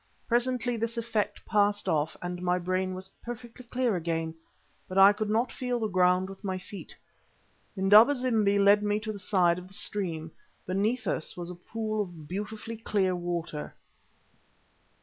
[0.27, 4.33] Presently this effect passed off, and my brain was perfectly clear again,
[4.87, 6.97] but I could not feel the ground with my feet.
[7.77, 10.31] Indaba zimbi led me to the side of the stream.
[10.65, 13.75] Beneath us was a pool of beautifully clear water.